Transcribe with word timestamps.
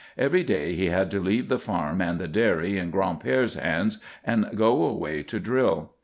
Every 0.17 0.41
day 0.41 0.73
he 0.73 0.87
had 0.87 1.11
to 1.11 1.19
leave 1.19 1.47
the 1.47 1.59
farm 1.59 2.01
and 2.01 2.17
the 2.17 2.27
dairy 2.27 2.75
in 2.75 2.91
Gran'père's 2.91 3.53
hands 3.53 3.99
and 4.25 4.49
go 4.55 4.83
away 4.83 5.21
to 5.21 5.39
drill. 5.39 5.91